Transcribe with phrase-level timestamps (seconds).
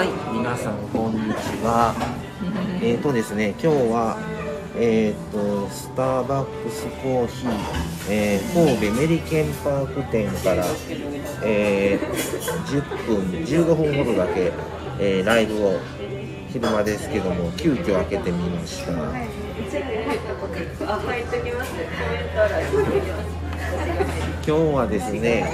[0.00, 1.26] はい、皆さんこんにち
[1.62, 1.94] は。
[2.80, 4.16] えっ、とですね、今日は
[4.74, 7.50] えっ、とスターバックスコーヒー、
[8.08, 10.64] えー神戸メリケンパーク店から、
[11.44, 12.08] えー
[12.64, 14.52] 10分15分ほどだけ、
[14.98, 15.78] えーライブを
[16.48, 18.92] 昼間ですけども急遽開けてみました。
[18.94, 18.96] あ、
[20.98, 21.72] 入っときます。
[21.72, 23.40] コメント欄に入っときます。
[24.46, 25.44] 今日はですね、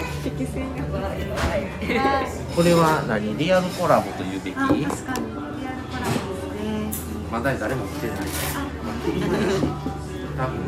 [1.86, 3.38] これは何？
[3.38, 4.54] リアルコラボというべき？
[4.56, 5.30] あ、確かに
[5.60, 7.22] リアルコラボですね。
[7.30, 8.18] まだ誰も来てない。
[10.36, 10.66] 多分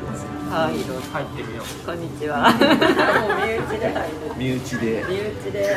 [0.48, 2.48] はい、入ってみよこんにちは。
[2.48, 4.30] もう身内で入る。
[4.30, 4.38] う。
[4.38, 5.04] 身内で。
[5.08, 5.74] 身内で。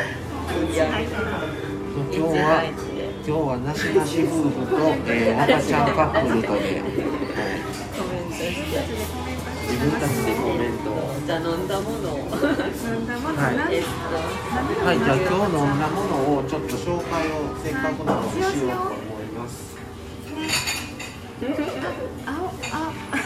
[0.72, 1.10] いや、今
[2.12, 2.64] 日は
[3.26, 4.78] 今日はなしなし夫婦と、
[5.08, 6.86] えー、赤ちゃんカップルとで、はい
[7.92, 8.78] コメントして。
[9.68, 10.94] 自分たちでコメントを。
[11.26, 12.20] じゃあ飲んだものを。
[12.20, 12.51] 飲
[12.94, 19.72] んだものはいはい、じゃあ今日飲んだものをちょっと紹介をせっかくなのでしようと思います。
[22.26, 22.52] 青、青、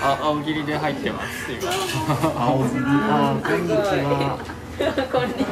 [0.02, 1.52] あ、青切りで入ってます。
[1.52, 1.72] 今。
[1.72, 4.38] 青木あーこんにちは。
[4.38, 4.84] と。
[5.18, 5.48] こんにちは。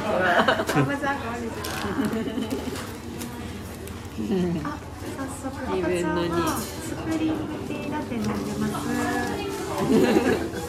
[0.69, 1.67] こんにちは。
[4.63, 4.77] あ、
[5.17, 5.89] 早速二分
[6.29, 7.33] のスプリン
[7.67, 8.81] ティーラテ飲んでます。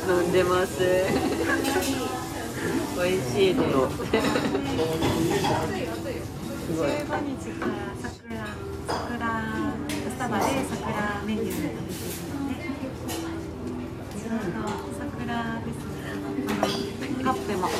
[0.09, 0.73] 飲んでます。
[2.97, 3.65] 美味しいです。
[6.67, 6.89] すごい。
[6.89, 7.71] 15日から
[8.01, 8.47] 桜、
[8.87, 9.75] 桜、
[10.11, 11.63] スタバで桜メニューを食べ
[11.95, 12.07] てい。
[12.15, 12.55] るので、
[14.17, 14.57] ずっと
[14.99, 16.09] 桜ですね。
[16.09, 16.23] あの
[17.25, 17.69] カップも。
[17.69, 17.75] ど。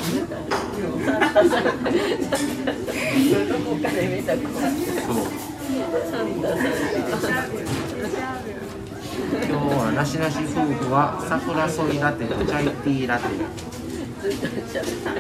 [9.47, 13.29] 今日はなしなし夫婦は桜ソイラテとチャイティーラテ
[14.25, 15.13] ずっと喋った。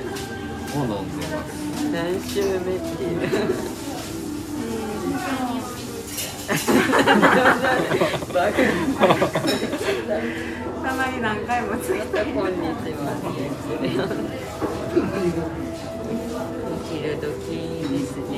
[0.80, 1.52] を飲んでます。
[1.92, 3.20] 何週目っていう。
[8.32, 8.56] バグ。
[10.82, 13.04] たまに何回もついたこんにちは。
[16.64, 17.28] お昼時
[17.90, 18.32] ですね。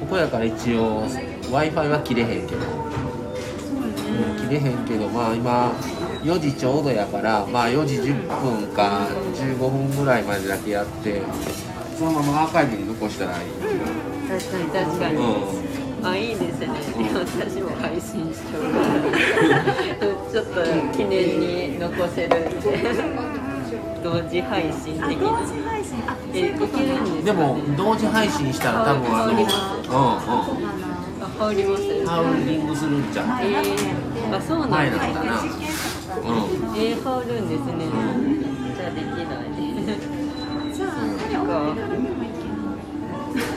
[0.00, 1.06] ここやから一応
[1.50, 2.68] Wi-Fi は切れへんけど、う
[4.32, 5.74] ん、切れへんけどまあ今
[6.24, 11.20] 4時ちょうどやからまあ4時10分か15分ぐらいまでだけやって
[11.98, 13.48] そのままアーカイブに残したらいい。
[14.28, 15.16] 確かに確かに。
[15.16, 15.20] う
[16.06, 16.68] あいいですね。
[17.14, 20.32] 私も配信しよう。
[20.32, 20.64] ちょっと
[20.96, 23.24] 記念に残せるんで。
[24.02, 25.38] 同時配信あ、的同な。
[25.46, 25.94] 時配信。
[26.06, 27.22] あ、え、いけるんですか。
[27.24, 29.50] でも同時配信したら多分あの、うんうん、あ、
[31.38, 32.06] 羽織ります。
[32.06, 33.26] ハウリングするんじゃん。
[33.40, 35.06] えー、あ、そうなん前ですか。
[35.06, 35.40] なんだな。
[36.14, 36.76] 実験者うん。
[36.76, 37.84] えー、羽織るんですね。
[38.74, 39.50] じゃあできない。
[40.74, 40.90] じゃあ、
[41.36, 42.42] これ終わってからでもいけ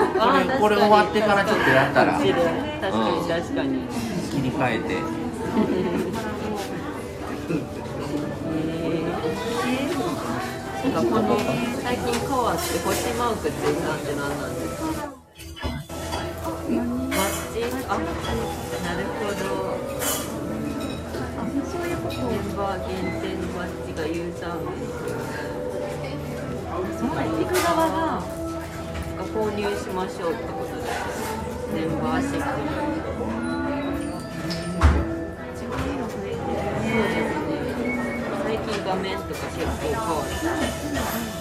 [0.10, 2.34] これこれ終わってからちょっとやったら確かに
[3.28, 3.88] 確かに。
[4.32, 4.96] 切り替えて。
[10.88, 11.28] なんかこの
[11.84, 14.84] 最近変わって星マークっていうのって何なんですか。
[16.68, 16.74] マ
[17.24, 17.56] ッチ？
[17.88, 18.02] あ、な
[18.98, 19.67] るほど。
[22.86, 22.90] 限
[23.22, 24.68] 定のバッジがユーザー名。
[26.98, 27.98] そうだ、行く側が。
[29.34, 30.84] 購入しましょうってことで。
[31.74, 32.44] メンバーシップ。
[35.54, 37.52] 自分にも増えてるそうですね。
[38.44, 41.37] 最近画面とか結構変わる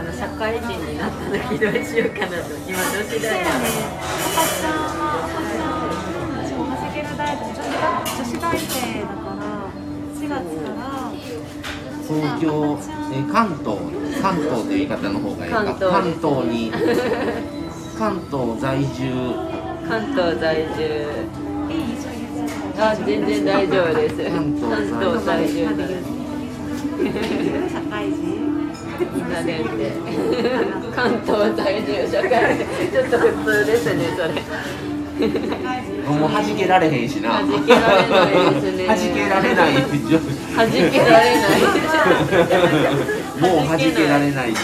[0.00, 3.60] あの社会人になった時どうしようかなと今女子そうやね大学。
[4.24, 5.84] 赤ちゃんは赤ちゃん
[6.40, 9.68] 私もはじける大女子大女子大生だから
[10.16, 10.80] 4月から
[12.08, 12.80] 東京、
[13.12, 13.76] え関東、
[14.22, 15.64] 関東という言い方の方がいいか。
[15.78, 16.72] 関東に
[17.98, 19.04] 関東在住。
[19.86, 21.28] 関東在住。
[22.78, 24.16] あ全然大丈夫です。
[24.16, 26.19] 関東在住
[29.40, 29.92] なれんで。
[30.94, 34.28] 関東在住社会人ちょっと普通ですねそれ。
[36.08, 37.30] もう弾けられへんしな。
[37.40, 40.22] 弾けられないですね弾けられない女子。
[40.56, 41.60] 弾けられない。
[43.40, 44.54] もう弾けられない。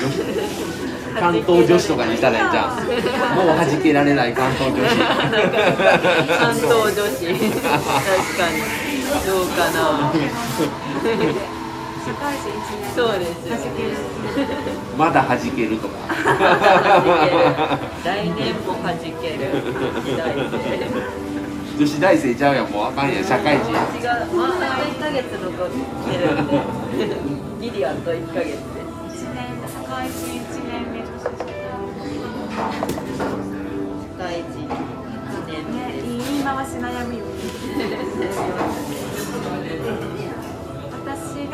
[1.18, 2.66] 関東女子とかにしたらいいじゃん。
[3.36, 4.96] もう弾けられない関東女子。
[6.38, 7.62] 関東女子確
[8.36, 8.60] かに
[9.26, 10.12] どうかな
[12.06, 12.54] 社会人。
[12.54, 13.98] 一年そうですはじける
[14.96, 15.98] まだ弾けるとか。
[18.04, 19.50] 来年も弾ける
[21.76, 23.74] 女子大生ちゃうやんもうあかんやん社会人違う
[24.38, 26.62] まだ1ヶ月残ってるんで
[27.60, 28.62] ギリアンと1ヶ月です
[29.10, 31.02] 一年社会人一年目。
[31.02, 31.42] 女子社
[34.16, 34.70] 第一1
[35.48, 35.76] 年目。
[36.00, 37.24] 言い回し悩みよ
[39.66, 40.15] 私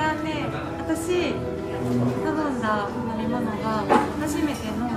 [0.02, 0.98] がね私
[1.30, 3.86] 頼んだ飲み物が
[4.20, 4.90] 初めての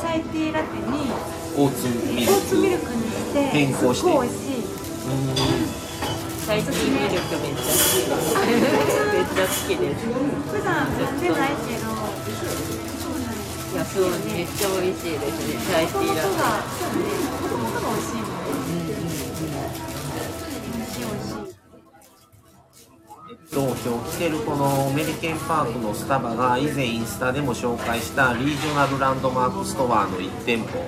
[0.00, 1.12] チャイティーラテに
[1.56, 4.08] オーツミルオーツミルクにして変更して。
[4.08, 4.62] すっごい美味しい
[6.46, 8.32] 最近ミルクめっちゃ好きです。
[8.40, 11.84] めっちゃ好きです普段飲んでないけど
[13.70, 15.52] いやそうめっちゃ美味しいですね。
[15.60, 16.28] チャイティーラテ
[23.80, 30.84] 日来てるこのメリケンパークのスタバが以前インスタでも紹介したリージョナルランドマークストアの1店舗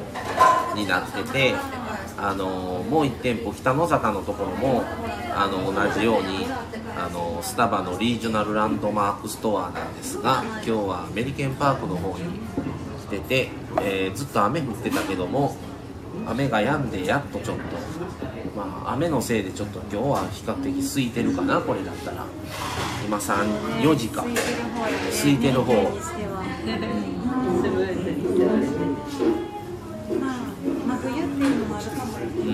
[0.75, 1.55] になってて
[2.19, 4.85] あのもう1店舗北野坂のところも
[5.35, 6.47] あの同じように
[6.97, 12.25] あのスタバのリージョナルランドマークストアなんですが今日はメリケンパークの方に
[13.01, 13.51] 来てて、
[13.81, 15.57] えーずっと雨降ってたけども
[16.27, 17.63] 雨が止んでやっとちょっと
[18.57, 22.27] まあ雨のせいでちょっと今日は比較的空いてるかなこれだったら。
[23.05, 24.23] 今34時か。
[24.23, 25.13] 空いてる方やね。
[25.17, 28.73] 空いてる方人間にしてはスムーズにしてあれて
[30.21, 30.37] まあ
[30.87, 32.51] 真冬っていうのもあるかもやけどう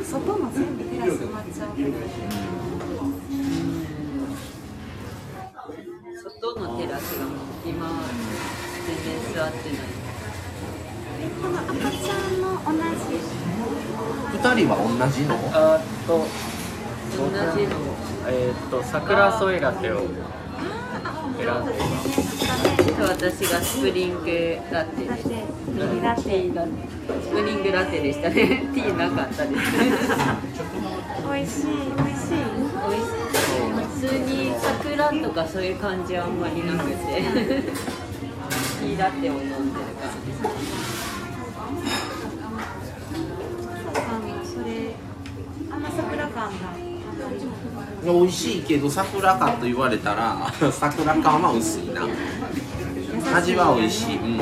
[0.00, 1.88] ん外も全部テラス埋まっちゃうけど
[6.22, 7.24] 外のテラスが
[7.64, 7.90] 今
[8.86, 10.02] 全然座ってない。
[11.40, 12.78] この赤ちゃんの同じ
[13.14, 13.21] 2
[14.54, 15.34] 人は同じの？
[15.52, 16.26] あーっと
[17.16, 17.70] 同じの
[18.28, 22.12] えーっと桜添えラテを選んでいます
[23.02, 25.34] 私がスプリングラテだってで
[25.66, 26.26] ミニラテス
[27.30, 29.62] プリングラテでしたねティーなかったです
[31.24, 32.38] 美味しい美味しい
[32.88, 33.18] 美味しい
[33.72, 34.30] 普通に
[34.60, 39.42] 桜とかそういう感じはあんまりなくてティーラテを飲ん
[39.72, 40.42] でる感じです
[45.82, 45.84] ん。
[45.84, 46.52] ま桜感
[48.04, 52.02] が美味しいけど桜かと言われたら 桜感は薄いな。
[53.36, 54.38] 味は美味しい、うん、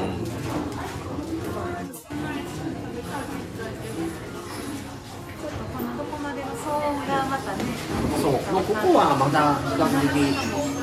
[8.20, 8.32] そう。
[8.32, 10.14] ここはまだ比較的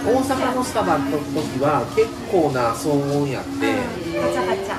[0.06, 3.50] 大阪のスタバの時は結構な騒音やって。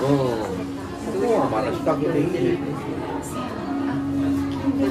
[0.01, 0.69] うん。
[1.09, 2.78] ここはまだ比較的
[4.79, 4.87] 結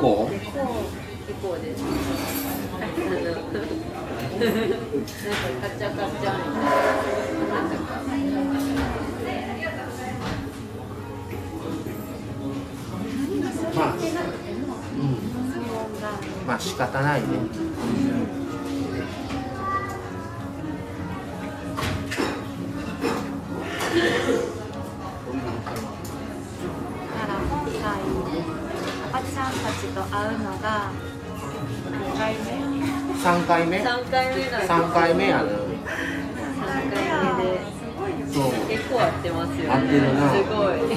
[0.00, 0.28] 構。
[0.28, 0.50] 結
[1.42, 1.82] 構です。
[1.82, 3.06] なんか
[5.60, 6.58] カチャカチャみたい
[7.94, 8.03] な。
[13.84, 13.96] まあ、う
[16.44, 17.28] ん、まあ仕方ないね。
[27.14, 27.84] だから今回
[29.12, 30.90] 赤ちゃんたちと会うのが
[31.90, 32.50] 何回目
[33.14, 35.48] 3回目3回目なんです3回目やな3
[36.92, 37.53] 回目で
[38.34, 38.66] すごいよそう。
[38.68, 39.70] 結構合ってますよね。
[39.70, 40.34] 合ってるな。
[40.34, 40.78] すごい。
[40.78, 40.90] こ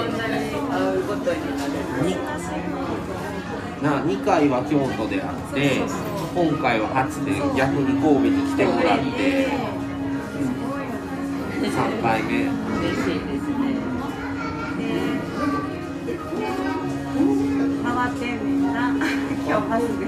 [0.00, 1.72] んなに会うことになる。
[2.08, 2.16] に
[3.82, 5.80] な2回は京都であって
[6.34, 9.48] 今回は初で逆に神戸に来てもらって
[11.60, 12.44] 3回目。
[12.44, 13.76] 嬉しいですね。
[17.84, 18.92] 回ってんねんな。
[19.48, 20.06] 今日バスで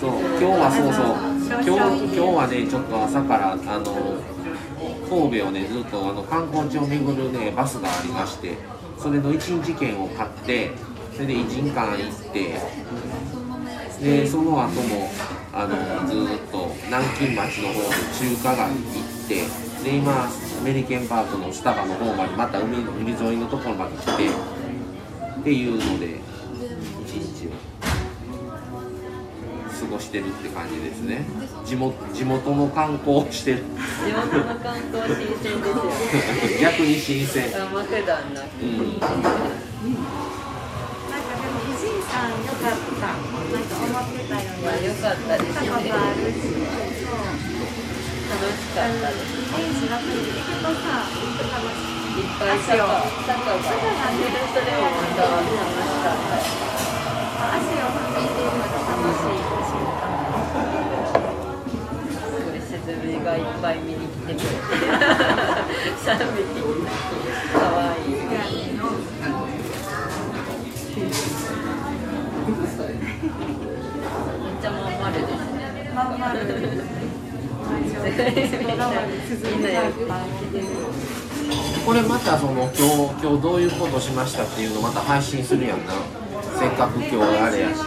[0.00, 1.36] そう今日はそうそう。
[1.46, 4.35] 今日今日はねちょっと朝からあの
[5.08, 8.54] 神戸をねずっとあの観光地を巡るねバスがありまして
[8.98, 10.70] それの1日券を買って
[11.12, 12.60] それで1時間行って
[14.00, 15.10] でその後も
[15.52, 20.28] あのずっと南京町の方の中華街行ってで今ア
[20.62, 26.20] メリケンパークのスタバの方までまた海海沿いのところまで来てっていうので
[29.96, 31.24] 過ごしてるって感じですね。
[31.64, 33.64] 地元地元の観光をしてる。
[34.04, 36.60] 地元の観光新鮮ですよね。
[36.60, 37.48] 逆に新鮮。
[37.56, 38.76] あんま普段なくうん。
[38.76, 39.24] なんかで
[41.48, 43.08] も伊集院さんよかった。
[43.08, 45.56] なんか思ってたよまあり良かったです。
[45.56, 45.64] ね
[48.26, 49.32] 楽しかったです。
[49.48, 52.20] 電子だと行くとさ楽しい。
[52.20, 52.24] い。
[52.24, 52.60] っぱい。
[52.60, 52.84] 坂
[53.24, 56.66] 坂がそれもまた楽しかったです
[57.46, 58.24] 足これ
[59.64, 59.65] ス
[62.86, 64.46] ズメがいっぱい見に来てくれて3
[66.36, 66.46] 匹
[67.52, 68.16] かわいいめ
[74.52, 76.46] っちゃまん丸ですねまん丸
[81.84, 82.82] これまたその今日
[83.20, 85.92] 今日どういうことしましたっていうのまた配信するやんな
[86.56, 87.78] せっかく今日あれやし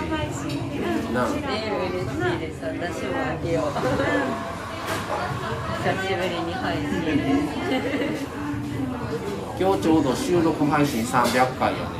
[1.13, 1.41] なね
[1.89, 3.63] 嬉しいです私もあげよ
[4.55, 4.58] う
[5.09, 5.17] 久
[6.07, 8.25] しぶりに配信です。
[9.59, 11.97] 今日ちょうど収録配信300回やね。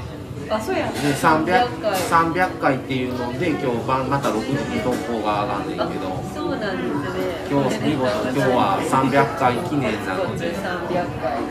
[0.48, 0.92] あそうや。
[0.92, 1.98] で 300, 回。
[1.98, 6.24] 300回っていうので今日晩また6時に投稿が上がんねんけど。
[6.36, 7.50] そうなんですね。
[7.50, 11.42] 今日見事今日は300回記念なので、300回。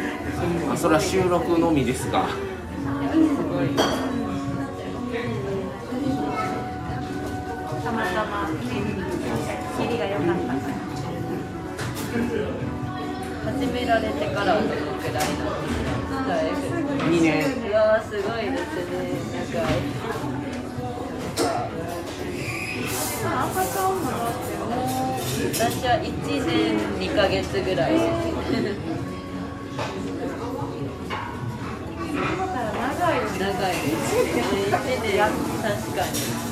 [0.69, 2.29] まあ、それは収録のみですが。
[2.29, 2.35] す
[3.19, 3.69] ごい。
[7.83, 8.49] たまたま
[12.19, 12.27] 始
[13.69, 16.57] められてからはどのくらいなんですかライブ
[17.05, 17.31] 2年
[17.71, 18.93] うわーすごいですね。
[19.33, 19.63] なんか
[23.23, 25.23] 赤ちゃんもだってもう
[25.55, 26.07] 私は1
[26.45, 26.51] 年
[26.99, 27.93] 2ヶ月ぐらい。
[27.93, 28.03] です
[32.19, 33.35] だから長いよね。
[33.39, 33.73] 長い。
[33.73, 35.23] です1年。
[35.63, 36.48] 確かに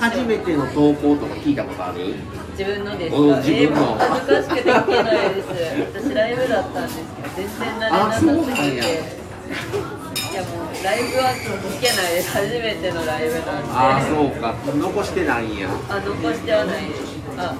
[0.00, 2.14] 初めての投稿とか聞いたことある？
[2.56, 3.96] 自分のですおか自分の。
[4.00, 5.46] えー恥ずかしくて聞けないです。
[5.94, 8.82] 私ライブだったんですけど全然慣れなさすぎて。
[10.28, 12.30] いやもうライブは聞けないです。
[12.36, 13.50] 初めてのライブなんで。
[13.70, 14.54] ああそうか。
[14.74, 15.68] 残してないんや。
[15.88, 16.84] あ残してはない。
[16.88, 17.00] です
[17.36, 17.54] あ。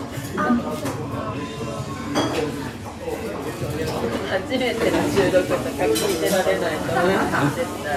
[4.29, 7.89] 初めての収録とか聞いてられないと思います絶対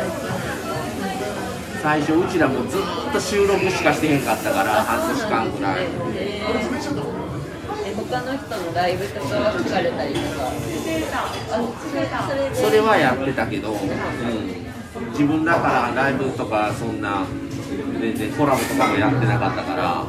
[1.82, 10.52] 最初うちらもずっと収録しかしてへんかったから半年間ぐらいえー、他の人のライブとかは聞かれたりとか
[11.52, 13.80] あそれはやってたけど、うん、
[15.10, 17.26] 自分だからライブとかそんな
[18.00, 20.06] 全然コラボとかもやってなかったから。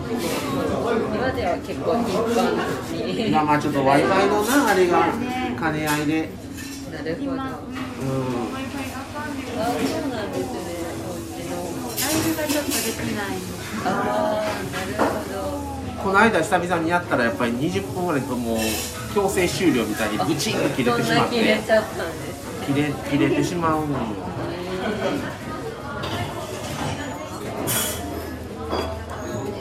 [1.14, 3.28] 今では結構頻繁に。
[3.28, 5.12] 今まあちょっと w i f i のなあれが
[5.60, 6.28] 兼ね合いで、
[6.90, 7.40] なるほど。
[7.40, 7.60] あ
[8.02, 8.08] うん、
[8.50, 10.82] Wi-Fi がかんでるそうなんですね
[11.52, 13.26] お家のライブがちょっとできない
[13.84, 14.92] ああなる
[15.36, 18.58] ほこの間久々にやったらやっぱり20分ぐらいともう
[19.14, 23.96] 強制終了みたいにブチンと切れてしまってな切れちゃったんです切れ切れてしまうんよ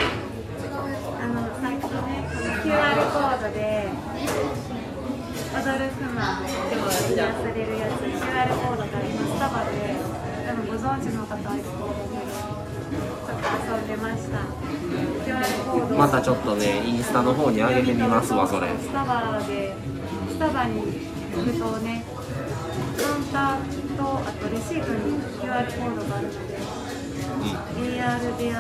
[0.02, 3.90] あのさっきねこの QR コードで
[5.52, 9.72] 踊るクマ癒されるやつ QR コードが今スタバで
[10.48, 12.21] 多分ご存知の方はちょっと
[13.42, 14.40] 遊んでました。
[15.96, 18.68] またちょっとねインスタの方に上げてみますわそれ。
[18.80, 19.74] スタバで
[20.30, 20.82] スタバに
[21.36, 22.04] 行くとね
[22.98, 26.58] カウンターとあとレシートに QR コードがあるので
[27.82, 28.56] AR ベア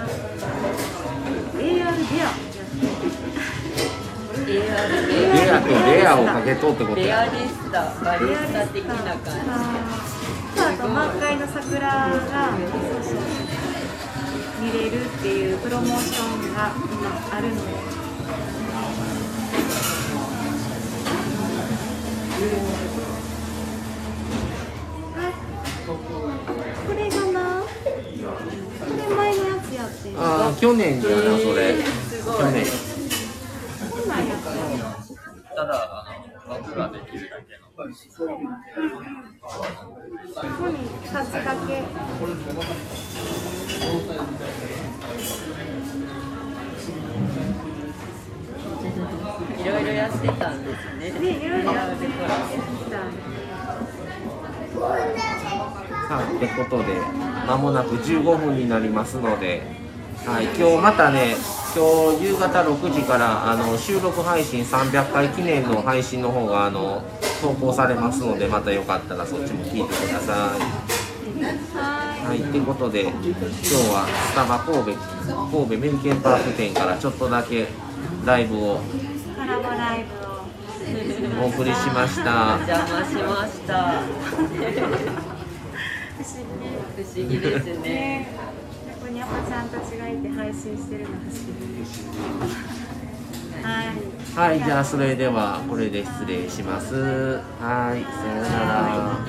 [1.57, 2.25] AR ベア
[4.41, 7.77] AR レアとレアをかけとうってことレアやリスタ。
[8.03, 9.19] バリスタ的な感
[10.57, 13.19] あと満開の桜がそうそう
[14.61, 17.61] 見れるっていうプロモーションが今あるので。
[26.87, 27.67] これがな、こ
[28.97, 30.13] れ前のやつやって。
[30.17, 31.83] ああ去年じゃなそれ去
[32.51, 32.65] 年
[33.91, 36.05] こんなんやったただあ
[36.47, 37.80] の枠ができるだけのここに立ち
[41.43, 41.83] かけ。
[49.61, 52.17] いろいろやってたんですねね、いろいろやってた。
[56.07, 56.93] さあってことで
[57.47, 59.61] 間もなく15分になりますので、
[60.25, 61.35] はい、今日またね
[61.75, 67.03] 今日夕方6時からあの収録配信300回記念の配信の方があの
[67.41, 70.59] 投稿されますのでまたよかったらそっちも聞いてください。
[71.41, 73.33] はい、ってことで今日
[73.89, 77.67] はスタバ神戸神戸メリケンパーク店からちょっとだけ
[78.25, 78.79] ライブを
[79.35, 80.21] コラボライブを。
[81.43, 82.59] お送りしました。
[82.67, 84.59] 邪魔しました不思議
[86.59, 86.77] ね。
[86.95, 88.27] 不思議ですねね、
[88.99, 91.31] ここに赤ちゃんたちがいて配信してるの不思
[92.75, 92.80] 議。
[94.35, 94.63] はい。
[94.63, 97.39] じゃあそれではこれで失礼します。
[97.59, 99.19] はい、さようなら。